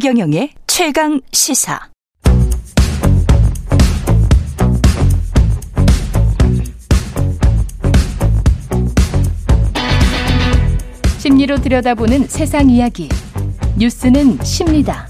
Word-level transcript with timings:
최경영의 0.00 0.48
최강 0.66 1.20
시사. 1.30 1.78
심리로 11.18 11.56
들여다보는 11.56 12.28
세상 12.28 12.70
이야기. 12.70 13.10
뉴스는 13.76 14.42
십니다. 14.42 15.06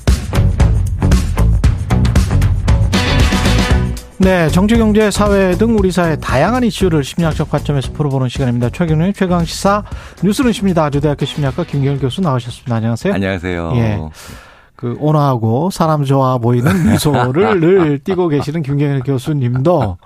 네, 4.19 4.49
정치, 4.49 4.77
경제, 4.77 5.13
사회 5.13 5.53
등 5.53 5.79
우리 5.79 5.93
사회 5.93 6.17
다양한 6.17 6.65
이슈를 6.65 7.05
심리학적 7.05 7.49
관점에서 7.49 7.93
풀어보는 7.93 8.29
시간입니다. 8.29 8.71
최경영의 8.71 9.13
최강 9.13 9.45
시사 9.45 9.85
뉴스는 10.25 10.53
십니다. 10.53 10.87
아주대학교 10.87 11.27
심리학과 11.27 11.63
김경일 11.63 12.01
교수 12.01 12.21
나오셨습니다. 12.21 12.75
안녕하세요. 12.75 13.15
안녕하세요. 13.15 13.73
예. 13.77 13.99
그 14.81 14.97
온화하고 14.99 15.71
사람 15.71 16.05
좋아 16.05 16.39
보이는 16.39 16.71
미소를 16.91 17.61
늘 17.61 17.99
띠고 17.99 18.29
계시는 18.29 18.63
김경일 18.63 19.01
교수님도 19.01 19.99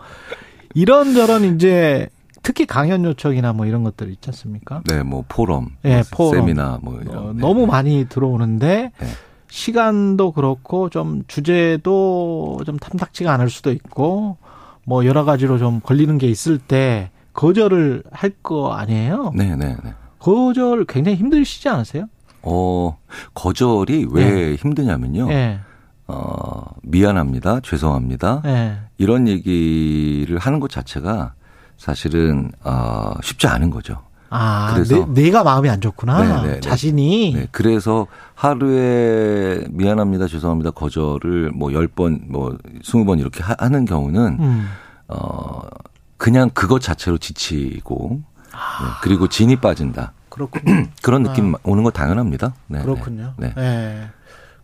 이런저런 0.74 1.44
이제 1.54 2.08
특히 2.42 2.66
강연 2.66 3.04
요청이나 3.04 3.52
뭐 3.52 3.66
이런 3.66 3.84
것들 3.84 4.10
있지 4.10 4.30
않습니까? 4.30 4.82
네, 4.86 5.02
뭐 5.02 5.24
포럼, 5.28 5.70
예, 5.84 6.02
포럼. 6.12 6.34
세미나 6.34 6.80
뭐 6.82 6.98
이런. 7.00 7.16
어, 7.16 7.32
네. 7.32 7.40
너무 7.40 7.66
많이 7.66 8.06
들어오는데 8.08 8.90
네. 8.98 9.06
시간도 9.48 10.32
그렇고 10.32 10.90
좀 10.90 11.22
주제도 11.28 12.58
좀 12.66 12.76
탐탁지가 12.78 13.32
않을 13.32 13.48
수도 13.48 13.70
있고 13.70 14.36
뭐 14.84 15.06
여러 15.06 15.24
가지로 15.24 15.56
좀 15.58 15.80
걸리는 15.80 16.18
게 16.18 16.26
있을 16.26 16.58
때 16.58 17.10
거절을 17.32 18.02
할 18.10 18.32
거 18.42 18.72
아니에요? 18.72 19.32
네, 19.34 19.54
네, 19.56 19.76
네. 19.82 19.94
거절 20.18 20.84
굉장히 20.86 21.16
힘드시지 21.16 21.68
않으세요? 21.68 22.06
어, 22.46 22.96
거절이 23.34 24.08
왜 24.10 24.54
힘드냐면요. 24.56 25.30
예. 25.30 25.60
어, 26.06 26.62
미안합니다. 26.82 27.60
죄송합니다. 27.62 28.42
예. 28.46 28.76
이런 28.98 29.26
얘기를 29.28 30.38
하는 30.38 30.60
것 30.60 30.70
자체가 30.70 31.32
사실은 31.78 32.52
어, 32.62 33.12
쉽지 33.22 33.46
않은 33.46 33.70
거죠. 33.70 34.02
아, 34.30 34.72
그래서- 34.74 35.06
내, 35.14 35.30
가 35.30 35.44
마음이 35.44 35.68
안 35.70 35.80
좋구나. 35.80 36.22
네, 36.42 36.42
네, 36.48 36.54
네. 36.54 36.60
자신이. 36.60 37.34
네, 37.34 37.46
그래서 37.52 38.06
하루에 38.34 39.64
미안합니다. 39.70 40.26
죄송합니다. 40.26 40.72
거절을 40.72 41.52
뭐 41.54 41.70
10번, 41.70 42.20
뭐 42.28 42.56
20번 42.82 43.20
이렇게 43.20 43.42
하- 43.42 43.56
하는 43.58 43.84
경우는 43.84 44.36
음. 44.40 44.68
어, 45.08 45.60
그냥 46.16 46.50
그것 46.52 46.80
자체로 46.80 47.16
지치고 47.18 48.20
네, 48.50 48.56
그리고 49.02 49.28
진이 49.28 49.56
빠진다. 49.56 50.12
그렇군요. 50.34 50.86
그런 51.02 51.22
느낌 51.22 51.54
오는 51.62 51.84
거 51.84 51.90
당연합니다. 51.90 52.54
네, 52.66 52.82
그렇군요. 52.82 53.34
네. 53.38 53.52
예. 53.56 53.60
네. 53.60 54.02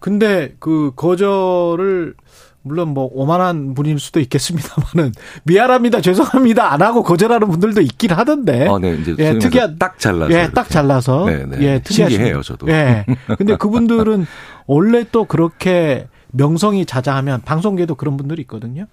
근데 0.01 0.55
그 0.59 0.93
거절을 0.97 2.15
물론 2.62 2.89
뭐 2.89 3.09
오만한 3.12 3.75
분일 3.75 3.99
수도 3.99 4.21
있겠습니다만은 4.21 5.12
미안합니다, 5.45 6.01
죄송합니다 6.01 6.73
안 6.73 6.83
하고 6.83 7.03
거절하는 7.03 7.49
분들도 7.49 7.81
있긴 7.83 8.12
하던데. 8.12 8.67
어, 8.67 8.79
네, 8.79 8.95
이제 8.97 9.15
예, 9.19 9.33
특이한- 9.39 9.79
딱 9.79 9.99
잘라서. 9.99 10.33
예. 10.33 10.51
딱 10.51 10.69
잘라서. 10.69 11.25
네, 11.27 11.47
네. 11.47 11.57
예, 11.61 11.81
분. 11.81 12.43
저도. 12.43 12.69
예. 12.69 13.07
근데 13.39 13.57
그분들은 13.57 14.27
원래 14.67 15.05
또 15.11 15.25
그렇게 15.25 16.09
명성이 16.33 16.84
자자하면 16.84 17.43
방송계도 17.43 17.95
그런 17.95 18.17
분들이 18.17 18.43
있거든요. 18.43 18.87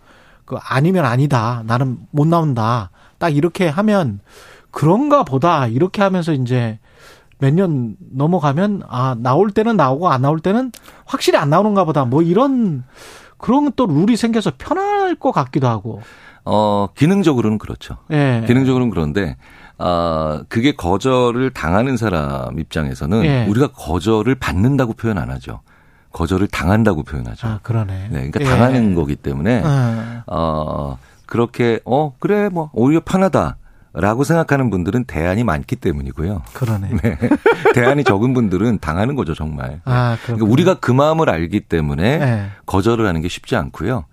그 0.46 0.56
아니면 0.62 1.06
아니다. 1.06 1.64
나는 1.66 1.98
못 2.12 2.26
나온다. 2.28 2.90
딱 3.18 3.36
이렇게 3.36 3.68
하면 3.68 4.20
그런가 4.78 5.24
보다. 5.24 5.66
이렇게 5.66 6.04
하면서 6.04 6.34
이제 6.34 6.78
몇 7.40 7.52
년 7.54 7.96
넘어가면 8.14 8.84
아, 8.88 9.16
나올 9.18 9.50
때는 9.52 9.76
나오고 9.76 10.10
안 10.10 10.22
나올 10.22 10.40
때는 10.40 10.72
확실히 11.06 11.40
안 11.40 11.50
나오는가 11.50 11.84
보다. 11.84 12.06
뭐 12.06 12.22
이런 12.22 12.84
그런 13.38 13.72
또 13.76 13.86
룰이 13.88 14.16
생겨서 14.18 14.52
편할 14.58 15.16
것 15.16 15.32
같기도 15.32 15.68
하고. 15.68 16.02
어, 16.46 16.88
기능적으로는 16.96 17.58
그렇죠. 17.58 17.98
예. 18.12 18.44
기능적으로는 18.48 18.90
그런데 18.92 19.36
아, 19.80 20.44
그게 20.48 20.76
거절을 20.76 21.52
당하는 21.52 21.98
사람 21.98 22.58
입장에서는 22.60 23.26
예. 23.26 23.46
우리가 23.48 23.70
거절을 23.74 24.36
받는다고 24.36 24.94
표현 24.94 25.18
안 25.18 25.30
하죠. 25.32 25.62
거절을 26.14 26.48
당한다고 26.48 27.04
표현하죠. 27.04 27.48
아, 27.48 27.60
그러네. 27.64 28.08
네, 28.12 28.30
그러니까 28.32 28.40
예. 28.42 28.46
당하는 28.46 28.96
거기 28.96 29.16
때문에 29.16 29.62
어. 29.64 30.24
어, 30.28 30.98
그렇게 31.26 31.80
어, 31.86 32.14
그래 32.20 32.50
뭐 32.50 32.70
오히려 32.74 33.02
편하다. 33.04 33.58
라고 33.94 34.24
생각하는 34.24 34.70
분들은 34.70 35.06
대안이 35.06 35.44
많기 35.44 35.76
때문이고요. 35.76 36.44
그러네. 36.54 36.90
네. 37.02 37.18
대안이 37.74 38.04
적은 38.04 38.34
분들은 38.34 38.80
당하는 38.80 39.16
거죠, 39.16 39.34
정말. 39.34 39.82
아, 39.86 40.18
그러니까. 40.24 40.46
우리가 40.46 40.76
그 40.76 40.92
마음을 40.92 41.30
알기 41.30 41.62
때문에 41.62 42.04
예. 42.04 42.46
거절을 42.66 43.08
하는 43.08 43.22
게 43.22 43.28
쉽지 43.28 43.56
않고요. 43.56 44.06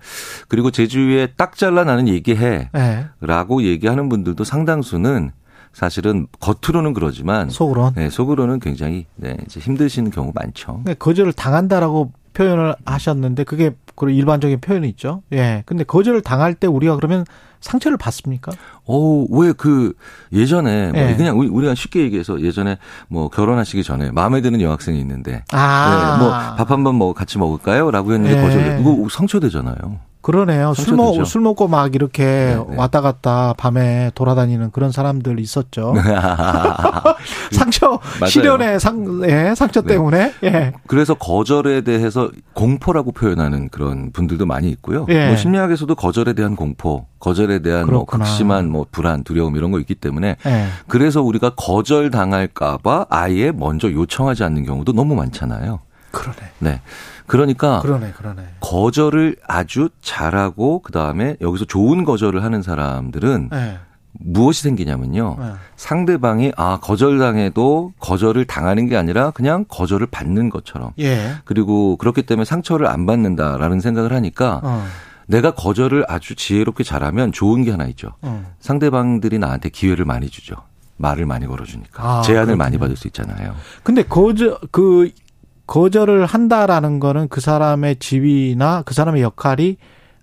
그리고 0.48 0.70
제 0.70 0.86
주위에 0.86 1.28
딱 1.36 1.56
잘라 1.56 1.84
나는 1.84 2.08
얘기해. 2.08 2.70
예. 2.74 3.06
라고 3.20 3.62
얘기하는 3.62 4.08
분들도 4.08 4.42
상당수는 4.44 5.32
사실은 5.74 6.28
겉으로는 6.40 6.94
그러지만 6.94 7.50
속으론. 7.50 7.94
네, 7.96 8.08
속으로는 8.08 8.60
굉장히 8.60 9.06
네, 9.16 9.36
이제 9.44 9.60
힘드시는 9.60 10.12
경우 10.12 10.30
많죠. 10.34 10.76
근데 10.76 10.94
거절을 10.94 11.32
당한다라고 11.32 12.12
표현을 12.34 12.74
하셨는데 12.84 13.44
그게 13.44 13.70
그런 13.94 14.14
일반적인 14.14 14.60
표현이 14.60 14.88
있죠. 14.90 15.22
예. 15.32 15.62
근데 15.66 15.84
거절을 15.84 16.20
당할 16.22 16.54
때 16.54 16.66
우리가 16.66 16.96
그러면 16.96 17.24
상처를 17.60 17.96
받습니까? 17.96 18.52
어, 18.86 19.24
왜 19.30 19.52
그 19.56 19.94
예전에 20.32 20.92
뭐 20.92 21.00
네. 21.00 21.16
그냥 21.16 21.38
우리- 21.38 21.48
우리가 21.48 21.74
쉽게 21.74 22.00
얘기해서 22.00 22.40
예전에 22.42 22.76
뭐 23.08 23.28
결혼하시기 23.30 23.82
전에 23.84 24.10
마음에 24.10 24.40
드는 24.42 24.60
여학생이 24.60 24.98
있는데 25.00 25.44
아. 25.52 26.18
네, 26.20 26.24
뭐밥 26.24 26.70
한번 26.70 26.96
뭐 26.96 27.14
같이 27.14 27.38
먹을까요? 27.38 27.90
라고 27.90 28.12
했는데 28.12 28.36
네. 28.36 28.42
거절. 28.42 28.80
이거 28.80 29.08
상처되잖아요. 29.10 29.98
그러네요. 30.24 30.72
술, 30.72 30.96
먹. 30.96 31.22
술 31.26 31.42
먹고 31.42 31.68
막 31.68 31.94
이렇게 31.94 32.24
네, 32.24 32.54
네. 32.56 32.76
왔다 32.76 33.02
갔다 33.02 33.52
밤에 33.58 34.10
돌아다니는 34.14 34.70
그런 34.70 34.90
사람들 34.90 35.38
있었죠. 35.38 35.94
상처. 37.52 38.00
실연의 38.26 38.80
상, 38.80 39.20
예, 39.28 39.54
상처 39.54 39.82
네. 39.82 39.88
때문에. 39.88 40.32
예. 40.44 40.72
그래서 40.86 41.12
거절에 41.12 41.82
대해서 41.82 42.30
공포라고 42.54 43.12
표현하는 43.12 43.68
그런 43.68 44.12
분들도 44.12 44.46
많이 44.46 44.70
있고요. 44.70 45.04
예. 45.10 45.26
뭐 45.26 45.36
심리학에서도 45.36 45.94
거절에 45.94 46.32
대한 46.32 46.56
공포, 46.56 47.04
거절에 47.18 47.58
대한 47.58 47.80
뭐 47.80 48.06
그렇구나. 48.06 48.24
극심한 48.24 48.70
뭐 48.70 48.86
불안, 48.90 49.24
두려움 49.24 49.56
이런 49.56 49.72
거 49.72 49.78
있기 49.78 49.94
때문에 49.94 50.36
예. 50.46 50.66
그래서 50.88 51.20
우리가 51.20 51.50
거절 51.50 52.10
당할까봐 52.10 53.06
아예 53.10 53.52
먼저 53.52 53.92
요청하지 53.92 54.42
않는 54.42 54.64
경우도 54.64 54.94
너무 54.94 55.14
많잖아요. 55.16 55.80
그러네. 56.14 56.38
네. 56.60 56.80
그러니까 57.26 57.80
그러네, 57.80 58.12
그러네. 58.12 58.42
거절을 58.60 59.36
아주 59.46 59.88
잘하고 60.02 60.80
그 60.82 60.92
다음에 60.92 61.36
여기서 61.40 61.64
좋은 61.64 62.04
거절을 62.04 62.42
하는 62.42 62.62
사람들은 62.62 63.50
예. 63.52 63.78
무엇이 64.12 64.62
생기냐면요. 64.62 65.36
예. 65.40 65.52
상대방이 65.76 66.52
아 66.56 66.78
거절당해도 66.82 67.94
거절을 67.98 68.44
당하는 68.44 68.88
게 68.88 68.96
아니라 68.96 69.30
그냥 69.30 69.64
거절을 69.68 70.06
받는 70.06 70.50
것처럼 70.50 70.92
예. 71.00 71.34
그리고 71.44 71.96
그렇기 71.96 72.22
때문에 72.22 72.44
상처를 72.44 72.86
안 72.86 73.06
받는다라는 73.06 73.80
생각을 73.80 74.12
하니까 74.12 74.60
어. 74.62 74.86
내가 75.26 75.52
거절을 75.52 76.04
아주 76.06 76.34
지혜롭게 76.34 76.84
잘하면 76.84 77.32
좋은 77.32 77.64
게 77.64 77.70
하나 77.70 77.86
있죠. 77.86 78.12
어. 78.22 78.52
상대방들이 78.60 79.38
나한테 79.38 79.70
기회를 79.70 80.04
많이 80.04 80.28
주죠. 80.28 80.56
말을 80.96 81.26
많이 81.26 81.46
걸어주니까 81.46 82.02
아, 82.04 82.22
제안을 82.22 82.54
많이 82.56 82.72
그렇군요. 82.76 82.78
받을 82.78 82.96
수 82.96 83.08
있잖아요. 83.08 83.56
근데 83.82 84.04
거절 84.04 84.58
그 84.70 85.10
거절을 85.66 86.26
한다라는 86.26 87.00
거는 87.00 87.28
그 87.28 87.40
사람의 87.40 87.96
지위나 87.96 88.82
그 88.82 88.94
사람의 88.94 89.22
역할이 89.22 89.76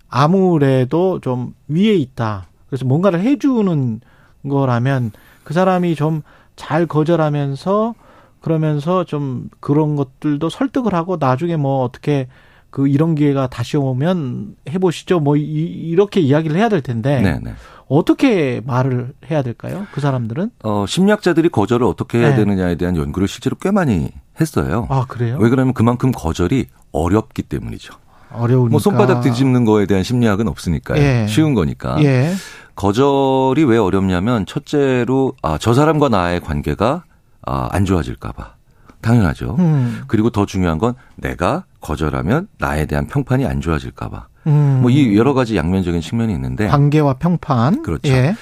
아무래도 0.08 1.20
좀 1.20 1.54
위에 1.68 1.94
있다. 1.94 2.46
그래서 2.68 2.84
뭔가를 2.84 3.20
해주는 3.20 4.00
거라면 4.48 5.12
그 5.44 5.54
사람이 5.54 5.94
좀 5.94 6.22
잘 6.56 6.86
거절하면서 6.86 7.94
그러면서 8.40 9.04
좀 9.04 9.48
그런 9.60 9.96
것들도 9.96 10.48
설득을 10.48 10.94
하고 10.94 11.16
나중에 11.18 11.56
뭐 11.56 11.84
어떻게 11.84 12.28
그 12.70 12.88
이런 12.88 13.14
기회가 13.14 13.48
다시 13.48 13.76
오면 13.76 14.56
해보시죠. 14.68 15.20
뭐 15.20 15.36
이, 15.36 15.42
이렇게 15.42 16.20
이야기를 16.20 16.56
해야 16.56 16.68
될 16.68 16.80
텐데 16.80 17.20
네, 17.20 17.40
네. 17.42 17.52
어떻게 17.88 18.62
말을 18.64 19.12
해야 19.30 19.42
될까요? 19.42 19.86
그 19.92 20.00
사람들은? 20.00 20.50
어, 20.64 20.84
심리학자들이 20.86 21.48
거절을 21.48 21.86
어떻게 21.86 22.18
해야 22.18 22.30
네. 22.30 22.36
되느냐에 22.36 22.76
대한 22.76 22.96
연구를 22.96 23.28
실제로 23.28 23.56
꽤 23.60 23.70
많이 23.70 24.10
했어요. 24.40 24.86
아 24.90 25.04
그래요? 25.08 25.36
왜 25.40 25.48
그러면 25.50 25.74
그만큼 25.74 26.10
거절이 26.12 26.66
어렵기 26.92 27.42
때문이죠. 27.42 27.94
어려우니까. 28.32 28.70
뭐 28.70 28.80
손바닥 28.80 29.22
뒤집는 29.22 29.64
거에 29.64 29.86
대한 29.86 30.02
심리학은 30.02 30.48
없으니까요. 30.48 31.02
예. 31.02 31.26
쉬운 31.28 31.54
거니까. 31.54 32.02
예. 32.02 32.32
거절이 32.74 33.64
왜 33.64 33.76
어렵냐면 33.76 34.46
첫째로 34.46 35.34
아, 35.42 35.58
저 35.58 35.74
사람과 35.74 36.08
나의 36.08 36.40
관계가 36.40 37.04
아, 37.44 37.68
안 37.70 37.84
좋아질까 37.84 38.32
봐 38.32 38.54
당연하죠. 39.02 39.56
음. 39.58 40.02
그리고 40.06 40.30
더 40.30 40.46
중요한 40.46 40.78
건 40.78 40.94
내가 41.16 41.64
거절하면 41.80 42.48
나에 42.58 42.86
대한 42.86 43.06
평판이 43.06 43.44
안 43.44 43.60
좋아질까 43.60 44.08
봐. 44.08 44.28
음. 44.46 44.80
뭐이 44.82 45.16
여러 45.16 45.34
가지 45.34 45.56
양면적인 45.56 46.00
측면이 46.00 46.32
있는데 46.34 46.66
관계와 46.68 47.14
평판. 47.14 47.82
그렇죠. 47.82 48.10
예. 48.12 48.34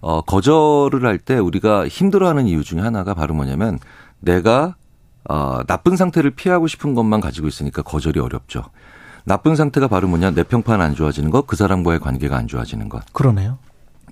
어, 0.00 0.20
거절을 0.20 1.04
할 1.04 1.18
때 1.18 1.38
우리가 1.38 1.88
힘들어하는 1.88 2.46
이유 2.46 2.62
중에 2.62 2.80
하나가 2.80 3.14
바로 3.14 3.34
뭐냐면 3.34 3.78
내가 4.20 4.76
어, 5.28 5.60
나쁜 5.66 5.96
상태를 5.96 6.30
피하고 6.30 6.68
싶은 6.68 6.94
것만 6.94 7.20
가지고 7.20 7.48
있으니까 7.48 7.82
거절이 7.82 8.20
어렵죠. 8.20 8.62
나쁜 9.24 9.56
상태가 9.56 9.88
바로 9.88 10.08
뭐냐 10.08 10.30
내 10.30 10.42
평판 10.42 10.80
안 10.80 10.94
좋아지는 10.94 11.30
것, 11.30 11.46
그 11.46 11.54
사람과의 11.56 12.00
관계가 12.00 12.36
안 12.36 12.46
좋아지는 12.48 12.88
것. 12.88 13.02
그러네요. 13.12 13.58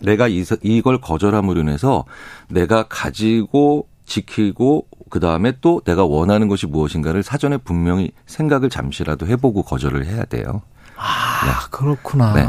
내가 0.02 0.28
이, 0.28 0.44
이걸 0.62 1.00
거절함으로 1.00 1.60
인해서 1.60 2.04
내가 2.50 2.82
가지고 2.88 3.88
지키고 4.04 4.86
그 5.08 5.18
다음에 5.20 5.54
또 5.62 5.80
내가 5.86 6.04
원하는 6.04 6.48
것이 6.48 6.66
무엇인가를 6.66 7.22
사전에 7.22 7.56
분명히 7.56 8.10
생각을 8.26 8.68
잠시라도 8.68 9.26
해보고 9.26 9.62
거절을 9.62 10.04
해야 10.04 10.24
돼요. 10.24 10.60
아, 10.96 11.46
네. 11.46 11.52
그렇구나. 11.70 12.32
네. 12.34 12.48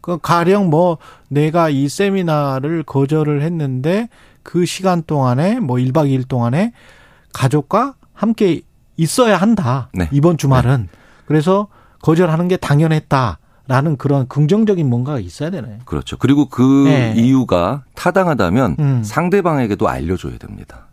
그 0.00 0.18
가령 0.20 0.70
뭐 0.70 0.98
내가 1.28 1.68
이 1.68 1.88
세미나를 1.88 2.84
거절을 2.84 3.42
했는데 3.42 4.08
그 4.42 4.64
시간 4.64 5.02
동안에 5.02 5.58
뭐 5.58 5.76
1박 5.76 6.08
2일 6.08 6.28
동안에 6.28 6.72
가족과 7.32 7.94
함께 8.14 8.62
있어야 8.96 9.36
한다. 9.36 9.88
네. 9.92 10.08
이번 10.12 10.38
주말은. 10.38 10.82
네. 10.82 10.98
그래서 11.26 11.68
거절하는 12.02 12.48
게 12.48 12.56
당연했다. 12.56 13.38
라는 13.68 13.96
그런 13.96 14.28
긍정적인 14.28 14.88
뭔가가 14.88 15.18
있어야 15.18 15.50
되네. 15.50 15.80
그렇죠. 15.86 16.16
그리고 16.18 16.48
그 16.48 16.84
네. 16.86 17.14
이유가 17.16 17.82
타당하다면 17.96 18.76
음. 18.78 19.02
상대방에게도 19.02 19.88
알려줘야 19.88 20.38
됩니다. 20.38 20.86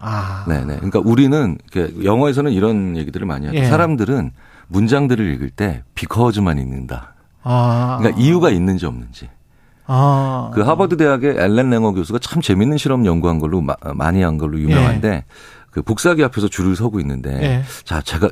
아. 0.00 0.44
네네. 0.48 0.76
그러니까 0.76 1.00
우리는 1.04 1.56
영어에서는 2.02 2.50
이런 2.50 2.96
얘기들을 2.96 3.24
많이 3.28 3.46
하죠. 3.46 3.56
예. 3.56 3.66
사람들은 3.66 4.32
문장들을 4.68 5.24
읽을 5.34 5.50
때 5.50 5.82
비커즈만 5.94 6.58
읽는다. 6.58 7.14
아. 7.42 7.98
그러니까 8.00 8.20
이유가 8.20 8.50
있는지 8.50 8.86
없는지. 8.86 9.28
아. 9.86 10.50
그 10.54 10.62
하버드 10.62 10.96
대학의 10.96 11.36
앨런 11.38 11.70
랭어 11.70 11.92
교수가 11.92 12.18
참 12.18 12.42
재밌는 12.42 12.76
실험 12.76 13.06
연구한 13.06 13.38
걸로 13.38 13.62
많이 13.94 14.22
한 14.22 14.38
걸로 14.38 14.58
유명한데 14.58 15.08
예. 15.08 15.24
그 15.70 15.82
복사기 15.82 16.24
앞에서 16.24 16.48
줄을 16.48 16.74
서고 16.74 16.98
있는데 17.00 17.30
예. 17.42 17.62
자 17.84 18.00
제가 18.00 18.30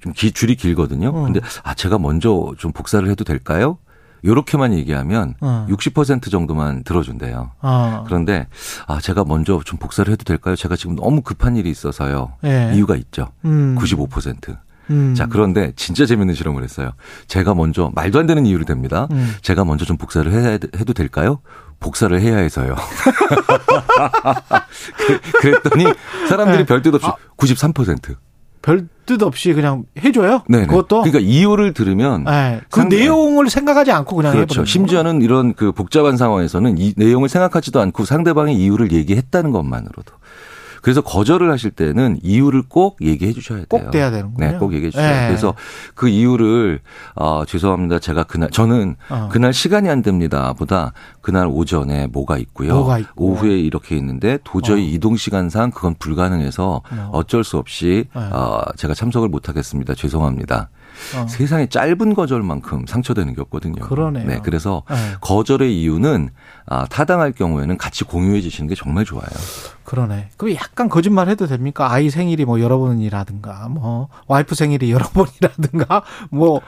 좀 0.00 0.12
기, 0.12 0.32
줄이 0.32 0.56
길거든요. 0.56 1.08
어. 1.08 1.22
근데 1.22 1.40
아 1.62 1.74
제가 1.74 1.98
먼저 1.98 2.52
좀 2.58 2.72
복사를 2.72 3.08
해도 3.08 3.24
될까요? 3.24 3.78
요렇게만 4.24 4.74
얘기하면 4.74 5.34
어. 5.40 5.66
60% 5.68 6.30
정도만 6.30 6.84
들어준대요. 6.84 7.52
어. 7.60 8.04
그런데 8.06 8.46
아 8.86 9.00
제가 9.00 9.24
먼저 9.24 9.60
좀 9.64 9.78
복사를 9.78 10.12
해도 10.12 10.24
될까요? 10.24 10.56
제가 10.56 10.76
지금 10.76 10.94
너무 10.96 11.22
급한 11.22 11.56
일이 11.56 11.70
있어서요. 11.70 12.34
예. 12.44 12.72
이유가 12.74 12.96
있죠. 12.96 13.28
음. 13.44 13.76
95%. 13.78 14.58
음. 14.90 15.14
자, 15.14 15.26
그런데 15.26 15.72
진짜 15.76 16.06
재밌는 16.06 16.34
실험을 16.34 16.62
했어요. 16.62 16.90
제가 17.26 17.54
먼저 17.54 17.90
말도 17.94 18.18
안 18.18 18.26
되는 18.26 18.46
이유를 18.46 18.66
댑니다. 18.66 19.10
음. 19.12 19.34
제가 19.42 19.64
먼저 19.64 19.84
좀 19.84 19.96
복사를 19.96 20.30
해, 20.32 20.52
해도 20.52 20.92
될까요? 20.92 21.40
복사를 21.80 22.18
해야 22.20 22.36
해서요. 22.36 22.76
그랬더니 25.40 25.86
사람들이 26.28 26.58
네. 26.58 26.66
별뜻 26.66 26.94
없이 26.94 27.06
아. 27.06 27.16
93%. 27.36 28.16
별뜻 28.62 29.22
없이 29.22 29.52
그냥 29.52 29.84
해줘요? 30.02 30.42
네. 30.48 30.66
그것도 30.66 31.02
그러니까 31.02 31.18
이유를 31.18 31.74
들으면 31.74 32.24
네. 32.24 32.60
그 32.70 32.80
상대... 32.80 32.98
내용을 32.98 33.50
생각하지 33.50 33.90
않고 33.90 34.16
그냥 34.16 34.32
그렇죠. 34.32 34.64
심지어는 34.64 35.20
이런 35.20 35.54
그 35.54 35.72
복잡한 35.72 36.16
상황에서는 36.16 36.78
이 36.78 36.94
내용을 36.96 37.28
생각하지도 37.28 37.80
않고 37.80 38.04
상대방의 38.04 38.56
이유를 38.56 38.92
얘기했다는 38.92 39.50
것만으로도 39.50 40.14
그래서 40.82 41.00
거절을 41.00 41.50
하실 41.50 41.70
때는 41.70 42.18
이유를 42.22 42.64
꼭 42.68 42.98
얘기해 43.00 43.32
주셔야 43.32 43.58
돼요. 43.58 43.66
꼭 43.68 43.90
돼야 43.92 44.10
되는군요. 44.10 44.46
네, 44.46 44.58
꼭 44.58 44.74
얘기해 44.74 44.90
주셔야 44.90 45.08
돼요. 45.08 45.20
네. 45.20 45.26
그래서 45.28 45.54
그 45.94 46.08
이유를 46.08 46.80
어 47.14 47.44
죄송합니다. 47.46 48.00
제가 48.00 48.24
그날 48.24 48.50
저는 48.50 48.96
어. 49.08 49.28
그날 49.30 49.54
시간이 49.54 49.88
안 49.88 50.02
됩니다. 50.02 50.52
보다 50.52 50.92
그날 51.20 51.46
오전에 51.46 52.08
뭐가 52.08 52.36
있고요. 52.38 52.74
뭐가 52.74 52.98
있고. 52.98 53.24
오후에 53.26 53.58
이렇게 53.58 53.96
있는데 53.96 54.38
도저히 54.42 54.82
어. 54.82 54.88
이동 54.88 55.16
시간상 55.16 55.70
그건 55.70 55.94
불가능해서 55.98 56.82
어. 56.90 57.10
어쩔 57.12 57.44
수 57.44 57.58
없이 57.58 58.06
네. 58.14 58.20
어 58.32 58.62
제가 58.76 58.92
참석을 58.94 59.28
못 59.28 59.48
하겠습니다. 59.48 59.94
죄송합니다. 59.94 60.68
어. 61.16 61.26
세상에 61.28 61.66
짧은 61.66 62.14
거절만큼 62.14 62.86
상처되는 62.86 63.34
게 63.34 63.40
없거든요. 63.42 63.82
그러네요. 63.82 64.26
네, 64.26 64.40
그래서 64.42 64.82
네. 64.88 64.96
거절의 65.20 65.80
이유는 65.80 66.30
아, 66.66 66.86
타당할 66.86 67.32
경우에는 67.32 67.76
같이 67.76 68.04
공유해 68.04 68.40
주시는 68.40 68.68
게 68.68 68.74
정말 68.74 69.04
좋아요. 69.04 69.26
그러네. 69.84 70.30
그럼 70.36 70.54
약간 70.54 70.88
거짓말 70.88 71.28
해도 71.28 71.46
됩니까? 71.46 71.92
아이 71.92 72.08
생일이 72.10 72.44
뭐 72.44 72.60
여러 72.60 72.78
번이라든가, 72.78 73.68
뭐 73.68 74.08
와이프 74.28 74.54
생일이 74.54 74.90
여러 74.92 75.04
번이라든가, 75.08 76.02
뭐 76.30 76.60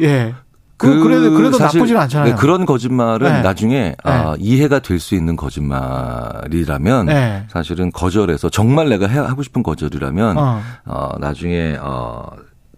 예. 0.00 0.34
그, 0.76 1.02
그래도, 1.02 1.32
그래도 1.32 1.58
나쁘지는 1.58 2.00
않잖아요. 2.02 2.34
네, 2.34 2.40
그런 2.40 2.64
거짓말은 2.64 3.32
네. 3.32 3.42
나중에 3.42 3.80
네. 3.80 3.96
아, 4.04 4.36
이해가 4.38 4.78
될 4.78 5.00
수 5.00 5.16
있는 5.16 5.34
거짓말이라면 5.34 7.06
네. 7.06 7.44
사실은 7.48 7.90
거절해서 7.90 8.48
정말 8.48 8.88
내가 8.88 9.08
해, 9.08 9.18
하고 9.18 9.42
싶은 9.42 9.64
거절이라면 9.64 10.38
어. 10.38 10.60
어 10.86 11.10
나중에 11.18 11.76
어, 11.80 12.28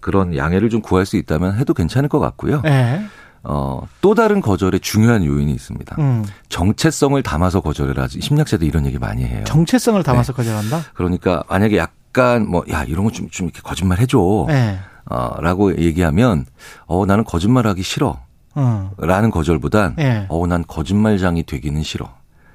그런 0.01 0.37
양해를 0.37 0.71
좀 0.71 0.81
구할 0.81 1.07
수 1.07 1.17
있다면 1.17 1.59
해도 1.59 1.75
괜찮을 1.75 2.09
것 2.09 2.19
같고요. 2.19 2.63
네. 2.63 3.05
어, 3.43 3.87
또 4.01 4.15
다른 4.15 4.41
거절의 4.41 4.81
중요한 4.81 5.25
요인이 5.25 5.51
있습니다. 5.53 5.97
음. 5.99 6.25
정체성을 6.49 7.23
담아서 7.23 7.61
거절을 7.61 7.99
하지. 7.99 8.21
심리학자들 8.21 8.67
이런 8.67 8.85
얘기 8.87 8.99
많이 8.99 9.25
해요. 9.25 9.45
정체성을 9.45 10.03
담아서 10.03 10.33
네. 10.33 10.37
거절한다? 10.37 10.81
그러니까 10.95 11.43
만약에 11.49 11.79
약간 11.79 12.49
뭐, 12.49 12.65
야, 12.71 12.85
이런 12.85 13.05
거 13.05 13.11
좀, 13.11 13.31
좀 13.31 13.47
이렇게 13.47 13.63
거짓말 13.63 13.99
해줘. 13.99 14.45
네. 14.49 14.79
어, 15.07 15.41
라고 15.41 15.77
얘기하면, 15.77 16.45
어, 16.87 17.07
나는 17.07 17.25
거짓말 17.25 17.67
하기 17.67 17.83
싫어. 17.83 18.21
음. 18.57 18.91
라는 18.99 19.31
거절보단, 19.31 19.95
네. 19.97 20.27
어, 20.29 20.47
난 20.47 20.65
거짓말장이 20.67 21.45
되기는 21.45 21.83
싫어. 21.83 22.11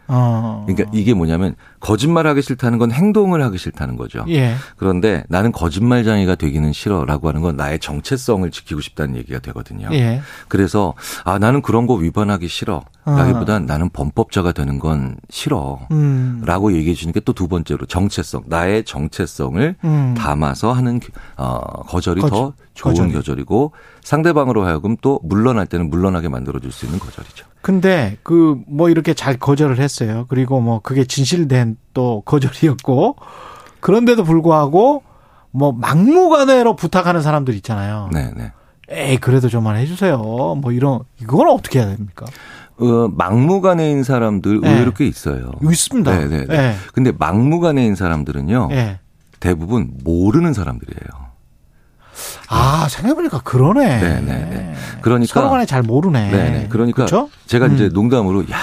어. 0.07 0.65
그러니까 0.67 0.89
이게 0.93 1.13
뭐냐면 1.13 1.55
거짓말 1.85 2.25
하기 2.25 2.41
싫다는 2.41 2.79
건 2.79 2.91
행동을 2.91 3.43
하기 3.43 3.59
싫다는 3.59 3.95
거죠. 3.95 4.25
예. 4.29 4.55
그런데 4.75 5.23
나는 5.29 5.51
거짓말장애가 5.51 6.33
되기는 6.33 6.73
싫어라고 6.73 7.27
하는 7.29 7.41
건 7.41 7.55
나의 7.57 7.77
정체성을 7.79 8.49
지키고 8.49 8.81
싶다는 8.81 9.15
얘기가 9.17 9.37
되거든요. 9.39 9.89
예. 9.91 10.21
그래서 10.47 10.95
아 11.23 11.37
나는 11.37 11.61
그런 11.61 11.85
거 11.85 11.93
위반하기 11.93 12.47
싫어. 12.47 12.83
라기보단 13.05 13.63
어. 13.63 13.65
나는 13.67 13.89
범법자가 13.91 14.51
되는 14.51 14.79
건 14.79 15.15
싫어. 15.29 15.79
음. 15.91 16.41
라고 16.43 16.73
얘기해 16.73 16.95
주는 16.95 17.13
게 17.13 17.19
또 17.19 17.33
두 17.33 17.47
번째로 17.47 17.85
정체성. 17.85 18.45
나의 18.47 18.83
정체성을 18.85 19.75
음. 19.83 20.15
담아서 20.17 20.71
하는 20.73 20.99
어 21.37 21.59
거절이 21.83 22.21
거절. 22.21 22.37
더 22.39 22.53
좋은 22.73 22.93
거절. 22.95 23.11
거절이고 23.13 23.73
상대방으로 24.03 24.65
하여금 24.65 24.95
또 25.01 25.19
물러날 25.23 25.65
때는 25.67 25.89
물러나게 25.89 26.29
만들어 26.29 26.59
줄 26.59 26.71
수 26.71 26.85
있는 26.85 26.97
거절이죠. 26.99 27.45
근데 27.61 28.17
그 28.23 28.55
뭐 28.67 28.89
이렇게 28.89 29.13
잘 29.13 29.37
거절을 29.37 29.79
했어요. 29.79 30.25
그리고 30.29 30.61
뭐 30.61 30.79
그게 30.79 31.03
진실된 31.03 31.74
또 31.93 32.21
거절이었고 32.25 33.15
그런데도 33.79 34.23
불구하고 34.23 35.03
뭐 35.51 35.71
막무가내로 35.71 36.75
부탁하는 36.75 37.21
사람들 37.21 37.53
있잖아요. 37.55 38.09
네, 38.11 38.31
네. 38.35 38.51
에이 38.89 39.17
그래도 39.17 39.49
좀만 39.49 39.77
해주세요. 39.77 40.17
뭐 40.17 40.71
이런 40.71 40.99
이건 41.21 41.47
어떻게 41.49 41.79
해야 41.79 41.87
됩니까? 41.87 42.25
어, 42.77 43.07
막무가내인 43.09 44.03
사람들 44.03 44.61
네. 44.61 44.69
의외로 44.69 44.91
꽤 44.91 45.05
있어요. 45.07 45.53
있습니다. 45.63 46.11
네, 46.11 46.27
네, 46.27 46.45
네. 46.45 46.45
네. 46.45 46.75
근데 46.93 47.11
막무가내인 47.17 47.95
사람들은요. 47.95 48.67
네. 48.69 48.99
대부분 49.39 49.93
모르는 50.03 50.53
사람들이에요. 50.53 51.25
아, 52.49 52.87
생각해보니까 52.89 53.41
그러네. 53.41 53.99
네네. 53.99 54.21
네, 54.21 54.45
네. 54.49 54.73
그러니까. 55.01 55.33
서로 55.33 55.49
간에 55.49 55.65
잘 55.65 55.83
모르네. 55.83 56.31
네네. 56.31 56.67
그러니까. 56.69 57.05
그쵸? 57.05 57.29
제가 57.45 57.67
음. 57.67 57.75
이제 57.75 57.89
농담으로, 57.89 58.43
야, 58.43 58.57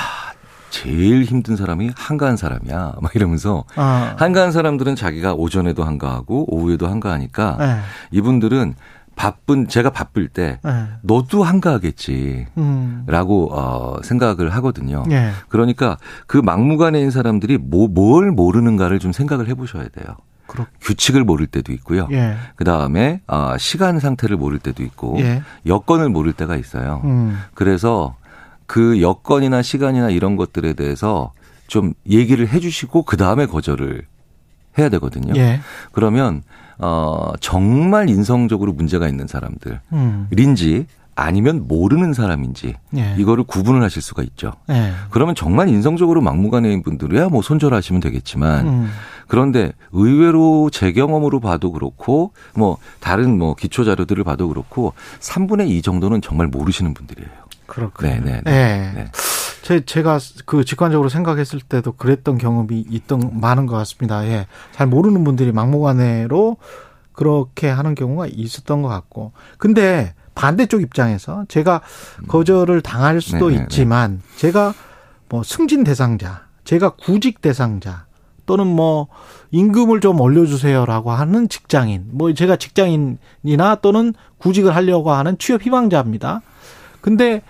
제일 0.72 1.22
힘든 1.22 1.54
사람이 1.54 1.90
한가한 1.94 2.36
사람이야. 2.36 2.96
막 3.00 3.14
이러면서. 3.14 3.64
어. 3.76 4.14
한가한 4.16 4.50
사람들은 4.50 4.96
자기가 4.96 5.34
오전에도 5.34 5.84
한가하고 5.84 6.52
오후에도 6.52 6.88
한가하니까 6.88 7.56
네. 7.58 7.78
이분들은 8.10 8.74
바쁜 9.14 9.68
제가 9.68 9.90
바쁠 9.90 10.28
때 10.28 10.58
네. 10.64 10.86
너도 11.02 11.44
한가하겠지 11.44 12.46
음. 12.56 13.04
라고 13.06 13.50
어 13.52 14.00
생각을 14.02 14.48
하거든요. 14.54 15.04
네. 15.06 15.30
그러니까 15.50 15.98
그 16.26 16.38
막무가내인 16.38 17.10
사람들이 17.10 17.58
뭐 17.58 17.88
뭘 17.88 18.30
모르는가를 18.30 18.98
좀 18.98 19.12
생각을 19.12 19.48
해 19.48 19.54
보셔야 19.54 19.84
돼요. 19.88 20.16
그렇... 20.46 20.66
규칙을 20.80 21.24
모를 21.24 21.46
때도 21.46 21.72
있고요. 21.72 22.08
예. 22.12 22.36
그 22.56 22.64
다음에 22.64 23.20
아, 23.26 23.56
시간 23.58 24.00
상태를 24.00 24.36
모를 24.36 24.58
때도 24.58 24.82
있고 24.82 25.16
예. 25.18 25.42
여건을 25.66 26.08
모를 26.08 26.32
때가 26.32 26.56
있어요. 26.56 27.02
음. 27.04 27.38
그래서 27.54 28.16
그 28.66 29.00
여건이나 29.00 29.62
시간이나 29.62 30.11
이런 30.11 30.37
것들에 30.37 30.73
대해서 30.75 31.33
좀 31.66 31.95
얘기를 32.09 32.49
해주시고 32.49 33.02
그 33.02 33.16
다음에 33.16 33.47
거절을 33.47 34.02
해야 34.78 34.88
되거든요. 34.90 35.35
예. 35.37 35.61
그러면 35.92 36.42
어 36.78 37.33
정말 37.40 38.09
인성적으로 38.09 38.73
문제가 38.73 39.09
있는 39.09 39.26
사람들인지 39.26 40.76
음. 40.76 40.87
아니면 41.14 41.66
모르는 41.69 42.14
사람인지 42.14 42.75
예. 42.97 43.14
이거를 43.19 43.45
구분을 43.45 43.83
하실 43.83 44.00
수가 44.00 44.23
있죠. 44.23 44.52
예. 44.71 44.92
그러면 45.11 45.35
정말 45.35 45.69
인성적으로 45.69 46.23
막무가내인 46.23 46.83
분들이야 46.83 47.28
뭐 47.28 47.42
손절하시면 47.42 48.00
되겠지만 48.00 48.66
음. 48.66 48.90
그런데 49.28 49.73
의외로 49.92 50.71
제 50.71 50.92
경험으로 50.92 51.40
봐도 51.40 51.71
그렇고 51.73 52.33
뭐 52.54 52.78
다른 53.00 53.38
뭐 53.38 53.54
기초 53.54 53.85
자료들을 53.85 54.25
봐도 54.25 54.49
그렇고 54.49 54.95
3분의 55.21 55.69
2 55.71 55.83
정도는 55.83 56.21
정말 56.23 56.47
모르시는 56.49 56.95
분들이에요. 56.95 57.31
그렇군요. 57.72 58.10
네, 58.10 58.20
네, 58.20 58.42
네. 58.44 58.92
네. 58.94 59.10
제, 59.62 59.80
제가 59.80 60.18
그 60.44 60.64
직관적으로 60.64 61.08
생각했을 61.08 61.60
때도 61.60 61.92
그랬던 61.92 62.36
경험이 62.36 62.84
있던, 62.90 63.40
많은 63.40 63.66
것 63.66 63.76
같습니다. 63.76 64.26
예. 64.26 64.46
잘 64.72 64.86
모르는 64.86 65.24
분들이 65.24 65.52
막무가내로 65.52 66.58
그렇게 67.12 67.68
하는 67.70 67.94
경우가 67.94 68.26
있었던 68.26 68.82
것 68.82 68.88
같고. 68.88 69.32
근데 69.56 70.14
반대쪽 70.34 70.82
입장에서 70.82 71.46
제가 71.48 71.80
거절을 72.28 72.82
당할 72.82 73.22
수도 73.22 73.46
네네네. 73.46 73.52
네, 73.52 73.58
네. 73.58 73.62
있지만 73.64 74.22
제가 74.36 74.74
뭐 75.30 75.42
승진 75.42 75.84
대상자, 75.84 76.42
제가 76.64 76.90
구직 76.90 77.40
대상자 77.40 78.04
또는 78.44 78.66
뭐 78.66 79.08
임금을 79.50 80.00
좀 80.00 80.20
올려주세요라고 80.20 81.10
하는 81.10 81.48
직장인, 81.48 82.06
뭐 82.10 82.34
제가 82.34 82.56
직장인이나 82.56 83.76
또는 83.80 84.12
구직을 84.38 84.74
하려고 84.74 85.12
하는 85.12 85.38
취업 85.38 85.62
희망자입니다. 85.62 86.42
근데 87.00 87.42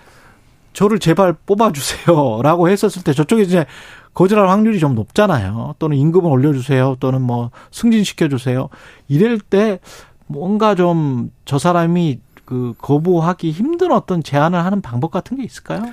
저를 0.73 0.99
제발 0.99 1.33
뽑아주세요 1.45 2.41
라고 2.41 2.67
했었을 2.69 3.03
때 3.03 3.13
저쪽에 3.13 3.43
이제 3.43 3.65
거절할 4.13 4.47
확률이 4.49 4.79
좀 4.79 4.93
높잖아요. 4.95 5.75
또는 5.79 5.97
임금을 5.97 6.29
올려주세요. 6.29 6.97
또는 6.99 7.21
뭐 7.21 7.49
승진시켜주세요. 7.71 8.69
이럴 9.07 9.39
때 9.39 9.79
뭔가 10.27 10.75
좀 10.75 11.31
저 11.45 11.57
사람이 11.59 12.19
그 12.45 12.73
거부하기 12.77 13.51
힘든 13.51 13.91
어떤 13.91 14.21
제안을 14.21 14.63
하는 14.63 14.81
방법 14.81 15.11
같은 15.11 15.37
게 15.37 15.43
있을까요? 15.43 15.83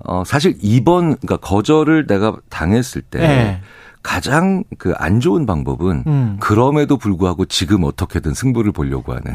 어, 0.00 0.22
사실 0.26 0.56
이번, 0.60 1.16
그러니까 1.16 1.36
거절을 1.38 2.06
내가 2.06 2.36
당했을 2.50 3.02
때 3.02 3.18
네. 3.20 3.60
가장 4.02 4.64
그 4.78 4.92
안 4.98 5.18
좋은 5.20 5.46
방법은 5.46 6.04
음. 6.06 6.36
그럼에도 6.40 6.96
불구하고 6.98 7.46
지금 7.46 7.84
어떻게든 7.84 8.34
승부를 8.34 8.72
보려고 8.72 9.12
하는 9.12 9.32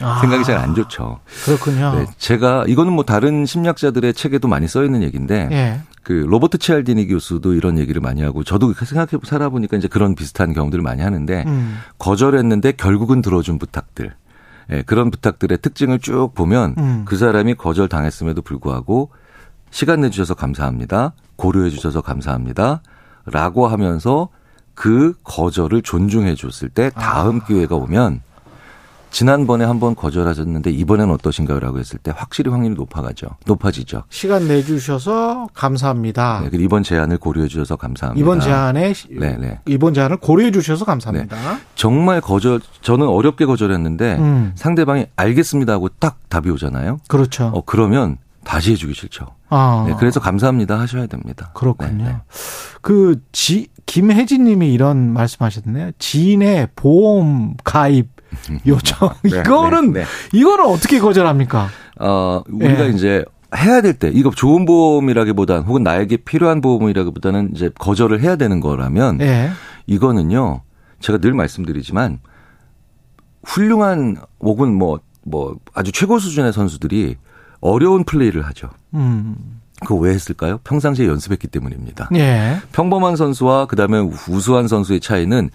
아. 0.00 0.20
생각이 0.20 0.44
잘 0.44 0.58
안 0.58 0.74
좋죠. 0.74 1.20
그렇군요. 1.44 1.94
네, 1.94 2.06
제가 2.18 2.64
이거는 2.68 2.92
뭐 2.92 3.04
다른 3.04 3.44
심리학자들의 3.46 4.14
책에도 4.14 4.48
많이 4.48 4.66
써 4.68 4.84
있는 4.84 5.02
얘기인데 5.02 5.48
예. 5.52 5.80
그 6.02 6.12
로버트 6.12 6.58
치알디니 6.58 7.08
교수도 7.08 7.54
이런 7.54 7.78
얘기를 7.78 8.00
많이 8.00 8.22
하고 8.22 8.44
저도 8.44 8.72
생각해 8.72 9.22
살아보니까 9.24 9.76
이제 9.76 9.88
그런 9.88 10.14
비슷한 10.14 10.52
경우들을 10.52 10.82
많이 10.82 11.02
하는데 11.02 11.44
음. 11.46 11.78
거절했는데 11.98 12.72
결국은 12.72 13.22
들어준 13.22 13.58
부탁들. 13.58 14.14
예, 14.70 14.82
그런 14.82 15.10
부탁들의 15.10 15.58
특징을 15.58 15.98
쭉 15.98 16.32
보면 16.34 16.74
음. 16.78 17.02
그 17.04 17.16
사람이 17.16 17.54
거절 17.54 17.88
당했음에도 17.88 18.42
불구하고 18.42 19.10
시간 19.70 20.00
내 20.02 20.10
주셔서 20.10 20.34
감사합니다. 20.34 21.12
고려해 21.36 21.70
주셔서 21.70 22.00
감사합니다. 22.00 22.80
라고 23.26 23.66
하면서 23.66 24.28
그 24.74 25.14
거절을 25.24 25.82
존중해 25.82 26.34
줬을 26.34 26.68
때 26.68 26.90
다음 26.94 27.40
아. 27.42 27.46
기회가 27.46 27.76
오면 27.76 28.20
지난번에 29.14 29.64
한번 29.64 29.94
거절하셨는데 29.94 30.72
이번에는 30.72 31.14
어떠신가요? 31.14 31.60
라고 31.60 31.78
했을 31.78 32.00
때 32.00 32.12
확실히 32.14 32.50
확률이 32.50 32.74
높아가죠. 32.74 33.28
높아지죠. 33.46 34.02
시간 34.08 34.48
내주셔서 34.48 35.46
감사합니다. 35.54 36.40
네, 36.42 36.50
그리고 36.50 36.64
이번 36.64 36.82
제안을 36.82 37.18
고려해 37.18 37.46
주셔서 37.46 37.76
감사합니다. 37.76 38.20
이번 38.20 38.40
제안에 38.40 38.92
네네. 38.92 39.36
네. 39.36 39.60
이번 39.66 39.94
제안을 39.94 40.16
고려해 40.16 40.50
주셔서 40.50 40.84
감사합니다. 40.84 41.36
네. 41.36 41.60
정말 41.76 42.20
거절 42.20 42.60
저는 42.80 43.06
어렵게 43.06 43.46
거절했는데 43.46 44.16
음. 44.18 44.52
상대방이 44.56 45.06
알겠습니다 45.14 45.74
하고 45.74 45.88
딱 46.00 46.18
답이 46.28 46.50
오잖아요. 46.50 46.98
그렇죠. 47.06 47.52
어 47.54 47.62
그러면 47.64 48.18
다시 48.42 48.72
해주기 48.72 48.94
싫죠. 48.94 49.26
아. 49.48 49.84
네, 49.86 49.94
그래서 49.96 50.18
감사합니다 50.18 50.80
하셔야 50.80 51.06
됩니다. 51.06 51.52
그렇군요. 51.54 52.04
네, 52.04 52.04
네. 52.04 52.16
그 52.80 53.20
지, 53.30 53.68
김혜진 53.86 54.42
님이 54.42 54.72
이런 54.72 55.12
말씀하셨네요. 55.12 55.92
지인의 56.00 56.70
보험 56.74 57.54
가입 57.62 58.13
요청. 58.66 59.10
네, 59.22 59.40
이거는, 59.40 59.92
네, 59.92 60.00
네. 60.00 60.06
이거는 60.32 60.64
어떻게 60.66 60.98
거절합니까? 60.98 61.68
어, 62.00 62.42
우리가 62.48 62.84
이제 62.86 63.24
해야 63.56 63.80
될 63.80 63.94
때, 63.94 64.10
이거 64.12 64.30
좋은 64.30 64.64
보험이라기보단 64.64 65.62
혹은 65.62 65.82
나에게 65.82 66.18
필요한 66.18 66.60
보험이라기보다는 66.60 67.52
이제 67.54 67.70
거절을 67.78 68.20
해야 68.20 68.36
되는 68.36 68.60
거라면 68.60 69.18
이거는요, 69.86 70.62
제가 71.00 71.18
늘 71.18 71.34
말씀드리지만 71.34 72.18
훌륭한 73.44 74.16
혹은 74.40 74.74
뭐, 74.74 75.00
뭐 75.22 75.56
아주 75.74 75.92
최고 75.92 76.18
수준의 76.18 76.52
선수들이 76.52 77.16
어려운 77.60 78.04
플레이를 78.04 78.42
하죠. 78.46 78.70
음. 78.94 79.60
그거 79.80 79.96
왜 79.96 80.12
했을까요? 80.12 80.58
평상시에 80.64 81.06
연습했기 81.06 81.48
때문입니다. 81.48 82.08
예. 82.14 82.58
평범한 82.72 83.16
선수와 83.16 83.66
그다음에 83.66 83.98
우수한 84.28 84.68
선수의 84.68 85.00
차이는 85.00 85.50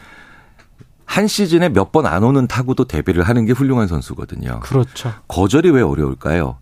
한 1.10 1.26
시즌에 1.28 1.70
몇 1.70 1.92
번 1.92 2.06
안 2.06 2.24
오는 2.24 2.46
타구도 2.46 2.86
대비를 2.86 3.24
하는 3.24 3.46
게 3.46 3.52
훌륭한 3.52 3.88
선수거든요. 3.88 4.60
그렇죠. 4.60 5.12
거절이 5.28 5.72
왜 5.72 5.82
어려울까요? 5.82 6.58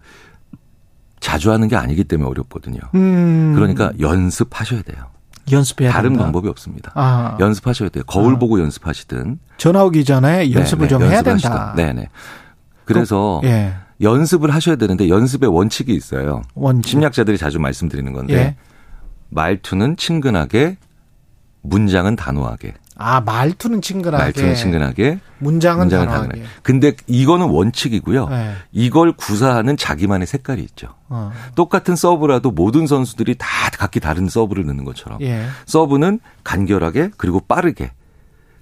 자주 1.20 1.52
하는 1.52 1.68
게 1.68 1.76
아니기 1.76 2.06
때문에 2.06 2.30
어렵거든요. 2.30 2.80
음. 2.96 3.54
그러니까 3.56 3.92
연습하셔야 4.00 4.84
돼요. 4.84 5.04
연습해야 5.52 5.92
다른 5.92 6.12
된다. 6.12 6.24
방법이 6.24 6.48
없습니다. 6.48 6.94
아. 6.96 7.36
연습하셔야 7.42 7.90
돼요. 7.90 8.06
거울 8.08 8.36
아. 8.36 8.40
보고 8.40 8.60
연습하시든 8.62 9.40
전화 9.58 9.84
오기 9.84 10.06
전에 10.06 10.52
연습을 10.54 10.88
네네, 10.88 11.00
좀 11.04 11.12
해야 11.12 11.22
된다. 11.22 11.74
네네. 11.76 12.08
그래서 12.86 13.40
그, 13.44 13.48
예. 13.50 13.74
연습을 14.00 14.54
하셔야 14.54 14.78
되는데 14.78 15.10
연습의 15.10 15.50
원칙이 15.54 15.94
있어요. 15.94 16.42
원칙. 16.54 16.92
심리학자들이 16.92 17.38
자주 17.38 17.60
말씀드리는 17.60 18.14
건데 18.14 18.34
예. 18.34 18.56
말투는 19.30 19.98
친근하게 19.98 20.78
문장은 21.64 22.16
단호하게. 22.16 22.76
아 23.00 23.22
말투는 23.22 23.82
친근하게. 23.82 24.24
말투는 24.24 24.56
친근하게. 24.56 25.20
문장은, 25.40 25.84
문장은 25.84 26.08
단호하게. 26.08 26.30
단호하게. 26.30 26.50
근데 26.64 26.94
이거는 27.06 27.48
원칙이고요. 27.48 28.30
네. 28.30 28.54
이걸 28.72 29.14
구사하는 29.14 29.78
자기만의 29.78 30.26
색깔이 30.28 30.62
있죠. 30.64 30.96
어. 31.10 31.32
똑같은 31.56 31.96
서브라도 31.96 32.52
모든 32.52 32.88
선수들이 32.88 33.36
다 33.38 33.48
각기 33.78 34.00
다른 34.00 34.28
서브를 34.28 34.66
넣는 34.66 34.84
것처럼 34.84 35.22
예. 35.22 35.46
서브는 35.68 36.20
간결하게 36.44 37.12
그리고 37.18 37.40
빠르게. 37.40 37.92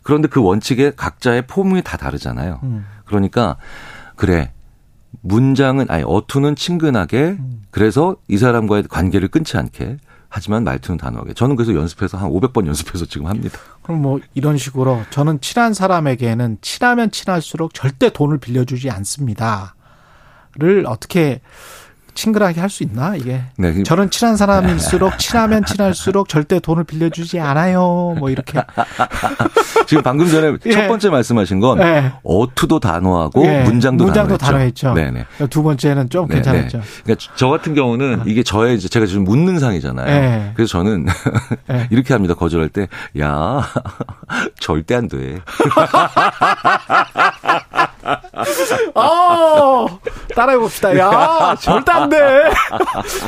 그런데 0.03 0.27
그 0.27 0.41
원칙에 0.41 0.91
각자의 0.95 1.47
폼이 1.47 1.81
다 1.83 1.97
다르잖아요. 1.97 2.59
음. 2.63 2.85
그러니까 3.05 3.55
그래 4.15 4.51
문장은 5.21 5.87
아니 5.89 6.03
어투는 6.05 6.55
친근하게 6.55 7.37
음. 7.39 7.63
그래서 7.71 8.15
이 8.27 8.37
사람과의 8.37 8.83
관계를 8.89 9.29
끊지 9.29 9.57
않게 9.57 9.97
하지만 10.35 10.65
말투는 10.65 10.97
단호하게. 10.97 11.33
저는 11.33 11.55
그래서 11.55 11.73
연습해서 11.73 12.17
한 12.17 12.29
500번 12.29 12.67
연습해서 12.67 13.05
지금 13.05 13.27
합니다. 13.27 13.57
그럼 13.81 14.01
뭐 14.01 14.19
이런 14.33 14.57
식으로 14.57 15.01
저는 15.09 15.39
친한 15.39 15.73
사람에게는 15.73 16.57
친하면 16.59 17.09
친할수록 17.09 17.73
절대 17.73 18.09
돈을 18.09 18.39
빌려주지 18.39 18.89
않습니다.를 18.89 20.87
어떻게 20.87 21.39
친근하게 22.15 22.61
할 22.61 22.69
수 22.69 22.83
있나 22.83 23.15
이게 23.15 23.41
네. 23.57 23.71
그 23.73 23.83
저는 23.83 24.09
친한 24.09 24.35
사람일수록 24.35 25.19
친하면 25.19 25.63
친할수록 25.65 26.27
절대 26.27 26.59
돈을 26.59 26.83
빌려주지 26.85 27.39
않아요 27.39 28.15
뭐 28.17 28.29
이렇게 28.29 28.59
지금 29.87 30.01
방금 30.01 30.27
전에 30.27 30.57
예. 30.65 30.71
첫 30.71 30.87
번째 30.87 31.09
말씀하신 31.09 31.59
건 31.59 31.79
예. 31.81 32.11
어투도 32.23 32.79
단호하고 32.79 33.45
예. 33.45 33.61
문장도, 33.63 34.05
문장도 34.05 34.37
단호했죠. 34.37 34.93
네네. 34.93 35.25
두 35.49 35.61
번째는 35.61 36.09
좀 36.09 36.27
네네. 36.27 36.41
괜찮았죠. 36.41 36.81
그러니까 37.03 37.27
저 37.35 37.49
같은 37.49 37.75
경우는 37.75 38.23
이게 38.25 38.41
저의 38.41 38.75
이제 38.77 38.87
제가 38.89 39.05
지금 39.05 39.23
묻는 39.25 39.59
상이잖아요. 39.59 40.07
예. 40.09 40.51
그래서 40.55 40.71
저는 40.71 41.05
예. 41.71 41.87
이렇게 41.91 42.13
합니다. 42.13 42.33
거절할 42.33 42.69
때 42.69 42.87
야 43.19 43.61
절대 44.59 44.95
안 44.95 45.07
돼. 45.07 45.39
아, 48.05 49.85
따라해 50.35 50.57
봅시다. 50.57 50.97
야, 50.97 51.55
절대 51.59 51.91
안 51.91 52.09
돼. 52.09 52.17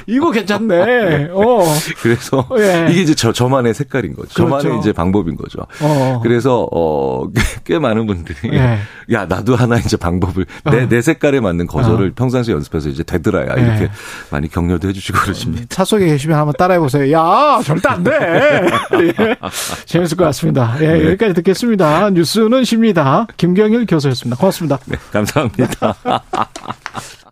이거 0.06 0.32
괜찮네. 0.32 1.30
어. 1.32 1.64
그래서 2.02 2.48
예. 2.58 2.88
이게 2.90 3.02
이제 3.02 3.16
저 3.16 3.32
저만의 3.32 3.74
색깔인 3.74 4.16
거죠. 4.16 4.34
그렇죠. 4.34 4.60
저만의 4.60 4.80
이제 4.80 4.92
방법인 4.94 5.36
거죠. 5.36 5.60
어. 5.82 6.20
그래서 6.24 6.68
어 6.72 7.26
꽤 7.66 7.80
많은 7.80 8.08
분들이 8.08 8.38
예. 8.54 8.78
야 9.12 9.26
나도 9.26 9.56
하나 9.56 9.78
이제 9.78 9.98
방법을 9.98 10.46
내내 10.64 10.84
어. 10.84 10.88
내 10.90 11.02
색깔에 11.02 11.40
맞는 11.42 11.68
거절을 11.68 12.08
어. 12.10 12.12
평상시에 12.16 12.54
연습해서 12.54 12.88
이제 12.90 13.04
되더라야 13.04 13.54
이렇게 13.56 13.84
예. 13.84 13.92
많이 14.30 14.48
격려도 14.50 14.88
해주시고 14.88 15.20
그러십니다. 15.20 15.66
차 15.70 15.84
속에 15.84 16.06
계시면 16.06 16.38
한번 16.38 16.54
따라해 16.58 16.80
보세요. 16.80 17.12
야, 17.12 17.60
절대 17.64 17.90
안 17.90 18.04
돼. 18.04 18.12
예. 19.20 19.36
재밌을 19.86 20.16
것 20.18 20.24
같습니다. 20.26 20.76
예, 20.80 20.88
네. 20.88 21.06
여기까지 21.08 21.34
듣겠습니다. 21.34 22.10
뉴스는 22.12 22.64
쉽니다. 22.64 23.28
김경일 23.38 23.86
교수였습니다. 23.86 24.38
고맙습니다. 24.68 24.80
네, 24.86 24.98
감사합니다. 25.12 25.96